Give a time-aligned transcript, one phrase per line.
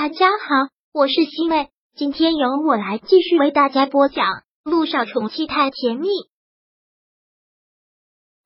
[0.00, 4.24] 大家好，我是西妹，今天由我来继续为大家播讲
[4.62, 6.06] 《路上宠妻太甜蜜》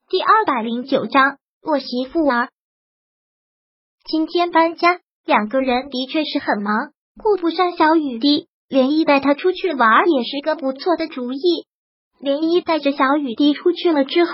[0.08, 1.36] 第二百零九章。
[1.60, 2.48] 我媳妇儿
[4.06, 6.74] 今天搬家，两个人的确是很忙，
[7.22, 8.48] 顾不上小雨滴。
[8.70, 11.66] 连依带他出去玩也是个不错的主意。
[12.18, 14.32] 连依带着小雨滴出去了之后，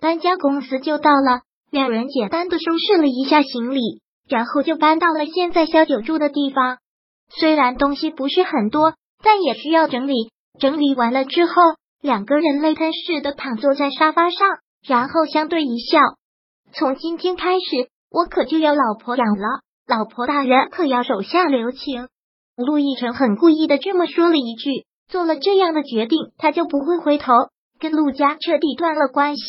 [0.00, 1.40] 搬家公司就到了，
[1.72, 4.00] 两人简单的收拾了一下行李。
[4.30, 6.78] 然后就搬到了现在小九住的地方。
[7.28, 10.30] 虽然东西不是很多，但也需要整理。
[10.60, 11.52] 整理完了之后，
[12.00, 14.48] 两个人累瘫似的躺坐在沙发上，
[14.86, 15.98] 然后相对一笑。
[16.72, 22.06] 从今天开始，我可就要老婆养了，老婆大人可要手下留情。
[22.56, 27.32] 陆亦辰很故意的这么说了一句，做了这样的决定，他就不会回头，
[27.80, 29.42] 跟陆家彻底断了关系，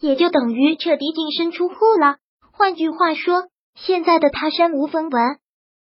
[0.00, 2.16] 也就等于彻底净身出户了。
[2.50, 3.44] 换句话说。
[3.74, 5.38] 现在的他身无分文，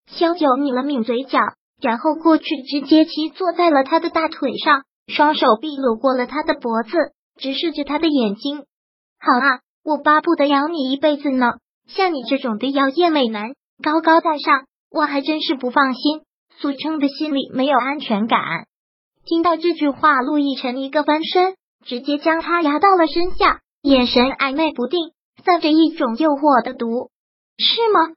[0.07, 1.39] 萧九抿了抿嘴角，
[1.81, 6.91] 然后过去直接骑坐在了他的大腿上，双手臂搂过了他的脖子，
[7.37, 8.65] 直视着他的眼睛。
[9.19, 11.53] 好啊，我巴不得养你一辈子呢。
[11.87, 16.21] 像你这种的妖艳美男，高高在上，我还真是不放心，
[16.59, 18.39] 俗称的心里没有安全感。
[19.25, 25.11] 听到这句话，陆亦辰一个翻身，直接将他压到了身下，眼神暧昧不定，
[25.43, 27.09] 散着一种诱惑的毒。
[27.61, 28.15] 是吗，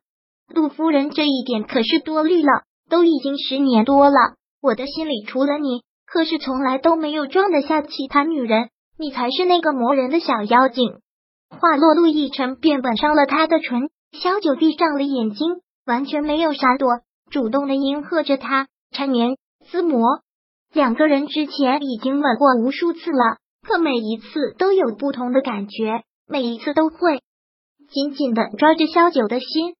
[0.54, 11.00] 陆夫人这一点可是多虑了，都已经十年多了，我的心里除了你，可是从来都没有装得下其他女人，你才是那个磨人的小妖精。
[11.50, 20.20] 话落，陆亦辰便吻上了她的唇，萧九闭上了眼睛，完全没有闪躲，主动的应和着他，缠绵撕磨。
[20.72, 27.20] 两个人之前已经吻过无数次了，可每一次都有不同的感觉，每一次都会。
[27.92, 29.74] 紧紧的抓着萧九的心，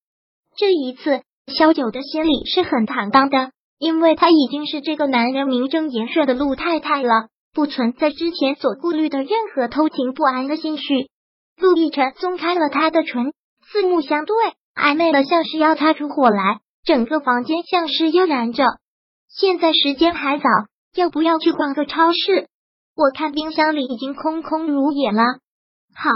[0.55, 11.09] 这一次萧九的心里是很坦荡的，因为他已经是这个男人名正言顺的陆太太了，不存在之前所顾虑的任何偷情不安的心绪。
[11.57, 13.33] 陆亦辰松开了他的唇，
[13.67, 14.37] 四目相对，
[14.75, 18.65] 暧昧的像是要擦出火来，整个房间像是要燃着。
[19.29, 20.45] 现在时间还早，
[20.95, 22.49] 要不要去逛个超市？
[22.95, 25.23] 我看冰箱里已经空空如也了。
[25.95, 26.11] 好。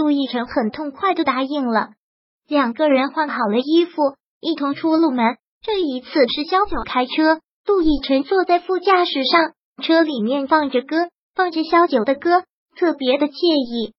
[0.00, 1.90] 陆亦辰很痛快的答应了，
[2.48, 5.36] 两个人换好了衣服，一同出了门。
[5.60, 9.52] 这一次是萧九开车，陆亦辰坐在副驾驶上，
[9.82, 12.44] 车里面放着歌，放着萧九的歌，
[12.76, 13.92] 特别的惬意。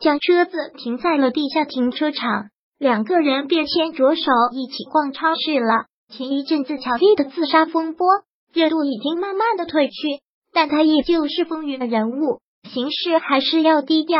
[0.00, 5.86] 将车子停在了地下停车场，两个人便牵着手一起逛超市了。
[6.08, 8.08] 前一阵子乔丽的自杀风波
[8.52, 14.18] 热度已经慢慢的褪去，但他依旧是风云的人物，行事还是要低调。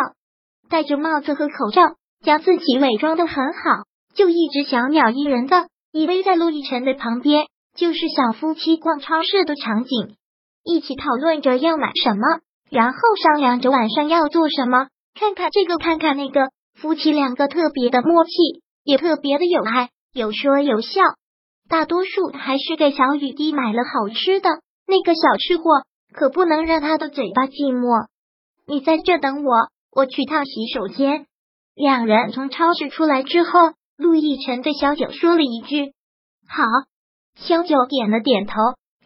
[0.69, 1.83] 戴着帽子和口罩，
[2.25, 3.85] 将自己伪装的很好，
[4.15, 7.47] 就一直小鸟依人的依偎在陆亦辰的旁边，
[7.77, 10.17] 就是小夫妻逛超市的场景，
[10.65, 12.23] 一起讨论着要买什么，
[12.71, 18.31] 然后商量着晚上要做什么，看看这个看看那个，夫妻两个特别的默契，
[18.83, 21.01] 也特别的有爱，有说有笑。
[21.69, 24.49] 大多数还是给小雨滴买了好吃的，
[24.87, 25.65] 那个小吃货
[26.13, 28.07] 可不能让他的嘴巴寂寞。
[28.67, 29.53] 你在这等我。
[29.97, 31.25] 我去趟洗手间。
[31.75, 33.51] 两人从超市出来之后，
[33.97, 35.95] 陆亦辰对小九说了一句
[36.47, 36.65] ：“好。”
[37.37, 38.55] 小九点了点头，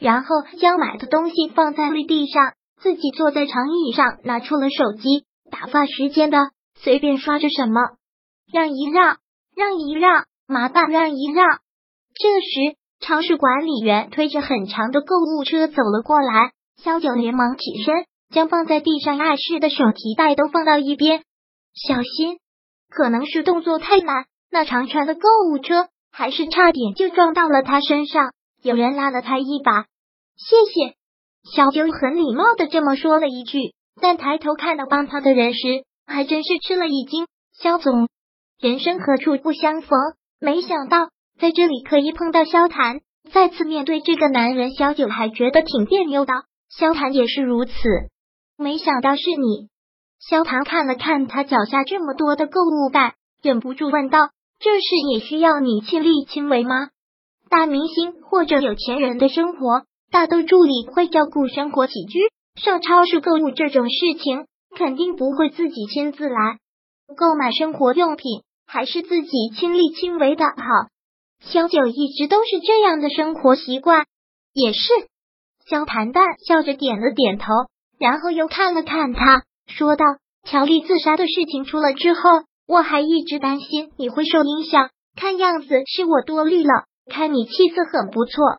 [0.01, 0.29] 然后
[0.61, 6.39] 将买的东西放在了地上，自己坐在长椅上，拿出了手机，打发时间的
[6.75, 7.81] 随便刷着什么。
[8.53, 9.19] 让一让，
[9.55, 11.47] 让一让，麻烦让一让。
[12.15, 16.53] 这时，超市管理员推着很长的购物车走了过来，
[16.83, 17.95] 小九连忙起身。
[18.31, 21.23] 将放在地上碍事的手提袋都放到一边，
[21.75, 22.39] 小心，
[22.89, 28.33] 可能是动作太慢，那长长的购物车还是差点就撞到了他身上。
[28.63, 29.87] 有人拉了他一把，
[30.37, 30.95] 谢谢。
[31.55, 37.27] 小九很礼貌的这么说了一句，但抬头看到帮他的人时，还真是吃了一惊。
[37.59, 38.09] 肖总，
[38.61, 39.99] 人生何处不相逢？
[40.39, 41.09] 没想到
[41.39, 43.01] 在这里可以碰到萧谈，
[43.33, 46.33] 再次面对这个男人，小九还觉得挺别扭的。
[46.69, 47.73] 萧谈也是如此。
[48.61, 49.71] 没想到是你，
[50.19, 54.19] 萧唐看了看他脚下这么多的购物袋，忍不住问道
[54.61, 56.91] ：“这事也需要你亲力亲为吗？
[57.49, 62.19] 大明星或者有钱人的生活，大都助理会照顾生活起居，
[62.55, 64.45] 上超市购物这种事情，
[64.77, 66.59] 肯定不会自己亲自来。
[67.17, 70.53] 购买生活用品，还是自己亲力亲为的好。
[71.41, 74.05] 萧九一直都是这样的生活习惯，
[74.53, 74.81] 也是。”
[75.67, 77.47] 萧谈淡笑着点了点头。
[78.01, 80.07] 然后又看了看他，说道
[80.49, 82.21] ：“乔丽自杀的事情出了之后，
[82.67, 84.89] 我还一直担心你会受影响。
[85.17, 88.57] 看样子是我多虑了，看你气色很不错。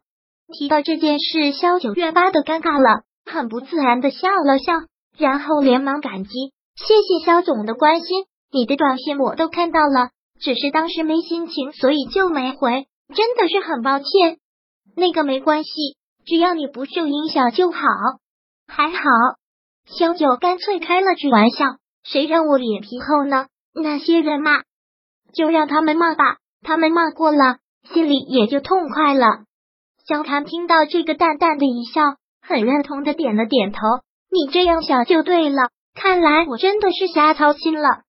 [0.53, 4.73] 提到这件事，萧九越发的尴尬了，很不自然的笑了笑，
[5.17, 6.29] 然后连忙感激
[6.77, 12.85] ：“谢谢萧总的关心，你的短信我都看到了，只是当时没心情，所以就没回，
[13.15, 14.37] 真的是很抱歉。
[14.95, 15.71] 那个没关系，
[16.27, 17.79] 只要你不受影响就好。
[18.73, 19.03] 还好，
[19.85, 21.65] 萧九干脆开了句玩笑，
[22.05, 23.47] 谁让我脸皮厚呢？
[23.75, 24.61] 那些人骂，
[25.33, 29.27] 就让他们骂吧，他们骂过了，心里也就痛快了。”
[30.07, 33.79] 萧谭听到这个，淡淡的一笑，很认同的点了点头。
[34.31, 38.03] 你这样想就对了，看来我真的是瞎操心了。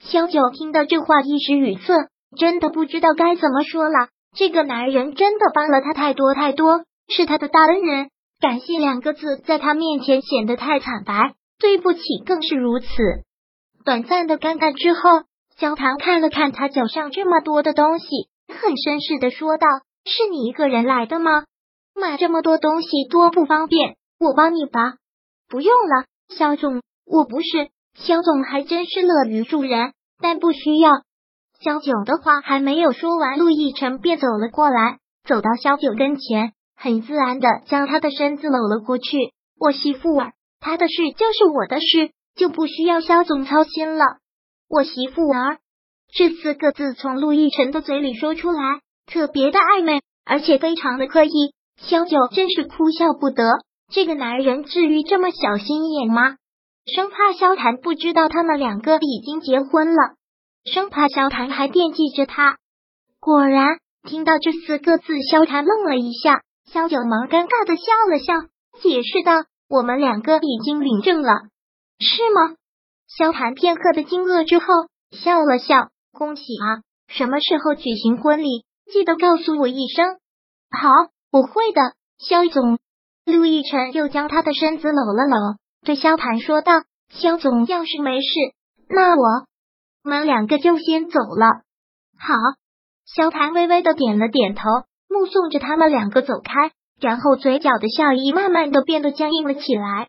[0.00, 1.92] 萧九听到这话，一时语塞，
[2.38, 4.08] 真的不知道该怎么说了。
[4.34, 8.08] 这个男人真的帮了他太多太多，是他的大恩人。
[8.40, 12.86] 感谢两个字在他面前显得太惨白，对不起更是如此。
[13.84, 15.00] 短暂的尴尬之后，
[15.56, 18.06] 萧谭看了看他脚上这么多的东西，
[18.48, 19.66] 很绅士的说道。
[20.08, 21.42] 是你一个人来的吗？
[21.92, 24.94] 买这么多东西多不方便，我帮你吧。
[25.48, 30.92] 不用了，肖总，我不是肖总，还真是乐于助人，但不需要。
[31.58, 39.16] 萧九的话还没有说完，陆亦辰便走了过来，走到萧九跟前，很自然的将他的身子搂了过去。
[39.58, 44.04] 我媳妇儿，他的事就是我的事，就不需要肖总操心了。
[44.68, 45.58] 我媳妇儿
[46.12, 48.80] 这四个字从陆亦辰的嘴里说出来。
[49.06, 51.30] 特别的暧昧，而且非常的刻意，
[51.80, 53.44] 萧九真是哭笑不得。
[53.88, 56.34] 这个男人至于这么小心眼吗？
[56.92, 60.16] 生怕萧谭不知道他们两个已经结婚了，
[60.64, 62.56] 生怕萧谭还惦记着他。
[63.20, 68.48] 果然，听到这四个字，萧谭愣了一下，萧九忙尴尬的笑了笑，
[68.82, 71.48] 解释道：“我们两个已经领证了，
[71.98, 72.56] 是吗？”
[73.08, 74.66] 萧谭片刻的惊愕之后，
[75.10, 76.82] 笑了笑：“恭喜啊！
[77.08, 80.18] 什么时候举行婚礼？”记得告诉我一声。
[80.70, 80.90] 好，
[81.32, 82.78] 我会的，肖总。
[83.24, 88.28] 陆亦辰又将他的身子搂了搂，对萧谭说道：“肖总要是没事，
[88.88, 89.46] 那我
[90.02, 91.62] 们两个就先走了。”
[92.18, 92.34] 好，
[93.04, 94.62] 萧谭微微的点了点头，
[95.08, 100.08] 目送着他们两个走开，然后嘴角的笑意慢慢的变得僵硬了起来。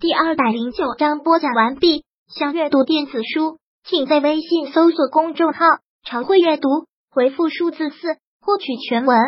[0.00, 2.04] 第二百零九章播讲完毕。
[2.28, 5.64] 想阅读电子书，请在微信搜索公众号。
[6.04, 6.68] 常会阅读，
[7.10, 7.96] 回复数字四
[8.40, 9.18] 获取全文。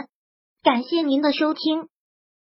[0.63, 1.89] 感谢您的收听。